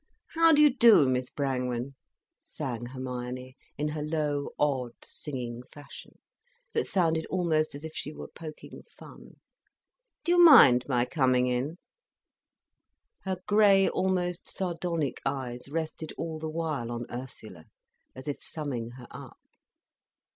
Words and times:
"How 0.33 0.51
do 0.51 0.63
you 0.63 0.75
do, 0.75 1.07
Miss 1.07 1.29
Brangwen," 1.29 1.93
sang 2.41 2.87
Hermione, 2.87 3.55
in 3.77 3.89
her 3.89 4.01
low, 4.01 4.49
odd, 4.57 4.93
singing 5.03 5.61
fashion, 5.61 6.17
that 6.73 6.87
sounded 6.87 7.27
almost 7.27 7.75
as 7.75 7.85
if 7.85 7.93
she 7.93 8.11
were 8.11 8.27
poking 8.27 8.81
fun. 8.97 9.35
"Do 10.25 10.31
you 10.31 10.43
mind 10.43 10.85
my 10.87 11.05
coming 11.05 11.45
in?" 11.45 11.77
Her 13.25 13.37
grey, 13.47 13.87
almost 13.89 14.49
sardonic 14.49 15.21
eyes 15.23 15.69
rested 15.69 16.11
all 16.17 16.39
the 16.39 16.49
while 16.49 16.91
on 16.91 17.05
Ursula, 17.11 17.65
as 18.15 18.27
if 18.27 18.41
summing 18.41 18.89
her 18.97 19.05
up. 19.11 19.37